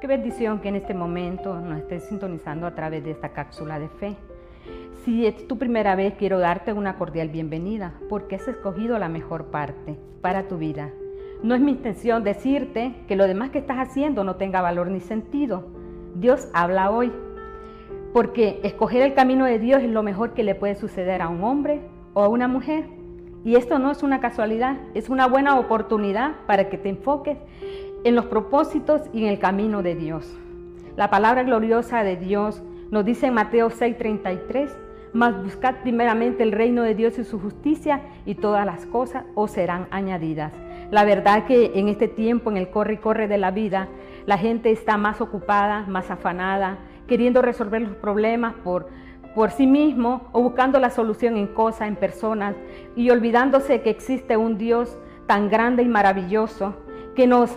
Qué 0.00 0.06
bendición 0.06 0.60
que 0.60 0.68
en 0.68 0.76
este 0.76 0.94
momento 0.94 1.58
nos 1.58 1.78
estés 1.78 2.04
sintonizando 2.04 2.68
a 2.68 2.74
través 2.76 3.02
de 3.02 3.10
esta 3.10 3.30
cápsula 3.30 3.80
de 3.80 3.88
fe. 3.88 4.16
Si 5.04 5.26
es 5.26 5.48
tu 5.48 5.58
primera 5.58 5.96
vez, 5.96 6.14
quiero 6.14 6.38
darte 6.38 6.72
una 6.72 6.94
cordial 6.94 7.30
bienvenida 7.30 7.94
porque 8.08 8.36
has 8.36 8.46
escogido 8.46 8.96
la 9.00 9.08
mejor 9.08 9.46
parte 9.46 9.98
para 10.20 10.46
tu 10.46 10.56
vida. 10.56 10.90
No 11.42 11.56
es 11.56 11.60
mi 11.60 11.72
intención 11.72 12.22
decirte 12.22 12.94
que 13.08 13.16
lo 13.16 13.26
demás 13.26 13.50
que 13.50 13.58
estás 13.58 13.78
haciendo 13.78 14.22
no 14.22 14.36
tenga 14.36 14.60
valor 14.60 14.86
ni 14.86 15.00
sentido. 15.00 15.66
Dios 16.14 16.48
habla 16.54 16.92
hoy. 16.92 17.12
Porque 18.12 18.60
escoger 18.62 19.02
el 19.02 19.14
camino 19.14 19.46
de 19.46 19.58
Dios 19.58 19.82
es 19.82 19.90
lo 19.90 20.04
mejor 20.04 20.32
que 20.32 20.44
le 20.44 20.54
puede 20.54 20.76
suceder 20.76 21.22
a 21.22 21.28
un 21.28 21.42
hombre 21.42 21.80
o 22.14 22.22
a 22.22 22.28
una 22.28 22.46
mujer. 22.46 22.84
Y 23.44 23.56
esto 23.56 23.80
no 23.80 23.90
es 23.90 24.04
una 24.04 24.20
casualidad, 24.20 24.76
es 24.94 25.08
una 25.08 25.26
buena 25.26 25.58
oportunidad 25.58 26.32
para 26.46 26.68
que 26.68 26.78
te 26.78 26.88
enfoques 26.88 27.38
en 28.08 28.14
los 28.14 28.24
propósitos 28.24 29.02
y 29.12 29.24
en 29.24 29.28
el 29.28 29.38
camino 29.38 29.82
de 29.82 29.94
Dios. 29.94 30.34
La 30.96 31.10
palabra 31.10 31.42
gloriosa 31.42 32.02
de 32.02 32.16
Dios 32.16 32.62
nos 32.90 33.04
dice 33.04 33.26
en 33.26 33.34
Mateo 33.34 33.68
6:33, 33.68 34.70
mas 35.12 35.42
buscad 35.42 35.76
primeramente 35.82 36.42
el 36.42 36.52
reino 36.52 36.82
de 36.82 36.94
Dios 36.94 37.18
y 37.18 37.24
su 37.24 37.38
justicia 37.38 38.00
y 38.24 38.34
todas 38.34 38.64
las 38.64 38.86
cosas 38.86 39.24
os 39.34 39.50
serán 39.50 39.88
añadidas. 39.90 40.54
La 40.90 41.04
verdad 41.04 41.44
que 41.44 41.72
en 41.74 41.88
este 41.88 42.08
tiempo, 42.08 42.50
en 42.50 42.56
el 42.56 42.70
corre 42.70 42.94
y 42.94 42.96
corre 42.96 43.28
de 43.28 43.36
la 43.36 43.50
vida, 43.50 43.88
la 44.24 44.38
gente 44.38 44.70
está 44.70 44.96
más 44.96 45.20
ocupada, 45.20 45.84
más 45.86 46.10
afanada, 46.10 46.78
queriendo 47.06 47.42
resolver 47.42 47.82
los 47.82 47.96
problemas 47.96 48.54
por, 48.64 48.88
por 49.34 49.50
sí 49.50 49.66
mismo 49.66 50.28
o 50.32 50.40
buscando 50.40 50.78
la 50.78 50.88
solución 50.88 51.36
en 51.36 51.48
cosas, 51.48 51.88
en 51.88 51.96
personas 51.96 52.54
y 52.96 53.10
olvidándose 53.10 53.82
que 53.82 53.90
existe 53.90 54.38
un 54.38 54.56
Dios 54.56 54.98
tan 55.26 55.50
grande 55.50 55.82
y 55.82 55.88
maravilloso 55.88 56.74
que 57.14 57.26
nos 57.26 57.54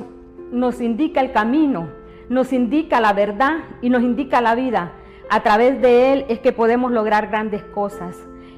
nos 0.51 0.81
indica 0.81 1.21
el 1.21 1.31
camino, 1.31 1.87
nos 2.29 2.53
indica 2.53 2.99
la 3.01 3.13
verdad 3.13 3.59
y 3.81 3.89
nos 3.89 4.03
indica 4.03 4.41
la 4.41 4.55
vida. 4.55 4.93
A 5.29 5.41
través 5.43 5.81
de 5.81 6.13
Él 6.13 6.25
es 6.27 6.39
que 6.39 6.51
podemos 6.51 6.91
lograr 6.91 7.27
grandes 7.27 7.63
cosas. 7.63 8.17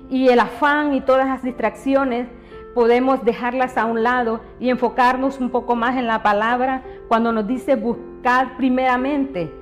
Y 0.09 0.29
el 0.29 0.39
afán 0.39 0.93
y 0.93 1.01
todas 1.01 1.27
las 1.27 1.43
distracciones 1.43 2.27
podemos 2.73 3.23
dejarlas 3.23 3.77
a 3.77 3.85
un 3.85 4.03
lado 4.03 4.41
y 4.59 4.69
enfocarnos 4.69 5.39
un 5.39 5.49
poco 5.49 5.75
más 5.75 5.97
en 5.97 6.07
la 6.07 6.23
palabra 6.23 6.83
cuando 7.07 7.31
nos 7.31 7.47
dice 7.47 7.75
buscar 7.75 8.57
primeramente. 8.57 9.53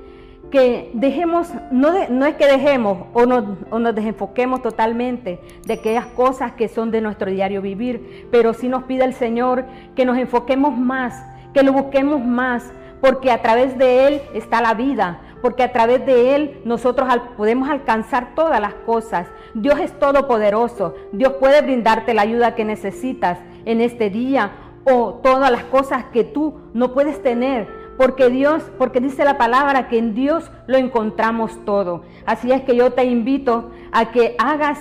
Que 0.49 0.91
dejemos, 0.93 1.49
no, 1.71 1.93
no 2.09 2.25
es 2.25 2.35
que 2.35 2.45
dejemos 2.45 3.07
o 3.13 3.25
nos, 3.25 3.45
o 3.69 3.79
nos 3.79 3.95
desenfoquemos 3.95 4.61
totalmente 4.61 5.39
de 5.65 5.73
aquellas 5.73 6.07
cosas 6.07 6.53
que 6.53 6.67
son 6.67 6.91
de 6.91 6.99
nuestro 6.99 7.31
diario 7.31 7.61
vivir, 7.61 8.27
pero 8.31 8.53
sí 8.53 8.67
nos 8.67 8.83
pide 8.83 9.05
el 9.05 9.13
Señor 9.13 9.63
que 9.95 10.03
nos 10.03 10.17
enfoquemos 10.17 10.77
más 10.77 11.23
que 11.53 11.63
lo 11.63 11.73
busquemos 11.73 12.23
más, 12.23 12.71
porque 13.01 13.31
a 13.31 13.41
través 13.41 13.77
de 13.77 14.07
Él 14.07 14.21
está 14.33 14.61
la 14.61 14.73
vida, 14.73 15.21
porque 15.41 15.63
a 15.63 15.71
través 15.71 16.05
de 16.05 16.35
Él 16.35 16.61
nosotros 16.65 17.09
podemos 17.35 17.69
alcanzar 17.69 18.35
todas 18.35 18.61
las 18.61 18.75
cosas. 18.85 19.27
Dios 19.53 19.79
es 19.79 19.97
todopoderoso, 19.97 20.95
Dios 21.11 21.33
puede 21.33 21.61
brindarte 21.61 22.13
la 22.13 22.21
ayuda 22.21 22.55
que 22.55 22.63
necesitas 22.63 23.39
en 23.65 23.81
este 23.81 24.09
día 24.09 24.51
o 24.83 25.15
todas 25.15 25.51
las 25.51 25.63
cosas 25.65 26.05
que 26.05 26.23
tú 26.23 26.59
no 26.73 26.93
puedes 26.93 27.21
tener, 27.21 27.67
porque 27.97 28.29
Dios, 28.29 28.63
porque 28.77 28.99
dice 28.99 29.25
la 29.25 29.37
palabra 29.37 29.87
que 29.87 29.97
en 29.97 30.13
Dios 30.13 30.51
lo 30.67 30.77
encontramos 30.77 31.63
todo. 31.65 32.03
Así 32.25 32.51
es 32.51 32.61
que 32.61 32.75
yo 32.75 32.93
te 32.93 33.03
invito 33.05 33.71
a 33.91 34.11
que 34.11 34.35
hagas 34.39 34.79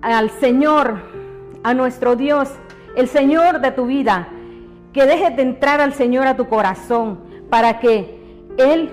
al 0.00 0.30
Señor, 0.30 0.98
a 1.62 1.74
nuestro 1.74 2.14
Dios, 2.14 2.50
el 2.96 3.08
Señor 3.08 3.60
de 3.60 3.72
tu 3.72 3.86
vida, 3.86 4.28
que 4.92 5.06
dejes 5.06 5.36
de 5.36 5.42
entrar 5.42 5.80
al 5.80 5.94
Señor 5.94 6.26
a 6.26 6.36
tu 6.36 6.48
corazón 6.48 7.20
para 7.50 7.78
que 7.78 8.17
Él 8.58 8.90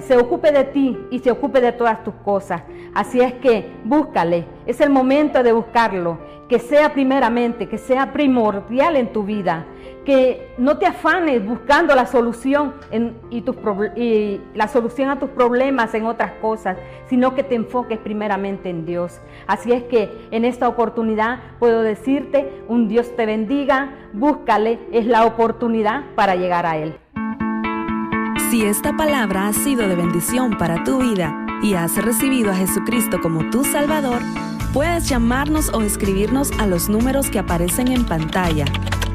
se 0.00 0.16
ocupe 0.16 0.52
de 0.52 0.64
ti 0.64 0.98
y 1.10 1.20
se 1.20 1.30
ocupe 1.30 1.60
de 1.60 1.72
todas 1.72 2.02
tus 2.02 2.14
cosas. 2.24 2.62
Así 2.94 3.20
es 3.20 3.34
que 3.34 3.70
búscale, 3.84 4.46
es 4.66 4.80
el 4.80 4.90
momento 4.90 5.42
de 5.42 5.52
buscarlo, 5.52 6.18
que 6.48 6.58
sea 6.58 6.92
primeramente, 6.92 7.68
que 7.68 7.78
sea 7.78 8.12
primordial 8.12 8.96
en 8.96 9.12
tu 9.12 9.22
vida 9.24 9.66
que 10.06 10.54
no 10.56 10.78
te 10.78 10.86
afanes 10.86 11.44
buscando 11.44 11.94
la 11.96 12.06
solución 12.06 12.74
y, 13.28 13.44
y, 14.00 14.40
la 14.54 14.68
solución 14.68 15.10
a 15.10 15.18
tus 15.18 15.28
problemas 15.30 15.92
en 15.94 16.06
otras 16.06 16.30
cosas, 16.40 16.78
sino 17.08 17.34
que 17.34 17.42
te 17.42 17.56
enfoques 17.56 17.98
primeramente 17.98 18.70
en 18.70 18.86
Dios. 18.86 19.20
Así 19.48 19.72
es 19.72 19.82
que 19.82 20.28
en 20.30 20.44
esta 20.44 20.68
oportunidad 20.68 21.40
puedo 21.58 21.82
decirte, 21.82 22.62
un 22.68 22.86
Dios 22.88 23.14
te 23.16 23.26
bendiga, 23.26 23.94
búscale, 24.12 24.78
es 24.92 25.06
la 25.06 25.26
oportunidad 25.26 26.04
para 26.14 26.36
llegar 26.36 26.66
a 26.66 26.78
Él. 26.78 26.94
Si 28.56 28.64
esta 28.64 28.96
palabra 28.96 29.48
ha 29.48 29.52
sido 29.52 29.86
de 29.86 29.96
bendición 29.96 30.56
para 30.56 30.82
tu 30.82 30.96
vida 30.96 31.46
y 31.62 31.74
has 31.74 31.94
recibido 32.02 32.50
a 32.50 32.56
Jesucristo 32.56 33.20
como 33.20 33.50
tu 33.50 33.64
Salvador, 33.64 34.22
puedes 34.72 35.10
llamarnos 35.10 35.68
o 35.74 35.82
escribirnos 35.82 36.50
a 36.52 36.66
los 36.66 36.88
números 36.88 37.28
que 37.28 37.38
aparecen 37.38 37.88
en 37.88 38.06
pantalla 38.06 38.64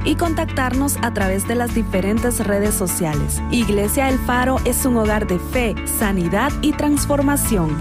y 0.05 0.13
contactarnos 0.13 0.97
a 1.01 1.11
través 1.15 1.47
de 1.47 1.55
las 1.55 1.73
diferentes 1.73 2.45
redes 2.45 2.75
sociales. 2.75 3.41
Iglesia 3.49 4.09
El 4.09 4.19
Faro 4.19 4.57
es 4.63 4.85
un 4.85 4.97
hogar 4.97 5.25
de 5.25 5.39
fe, 5.39 5.73
sanidad 5.87 6.51
y 6.61 6.73
transformación. 6.73 7.75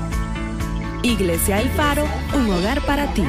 Iglesia 1.03 1.61
El 1.61 1.69
Faro, 1.69 2.07
un 2.35 2.51
hogar 2.51 2.81
para 2.87 3.13
ti. 3.13 3.25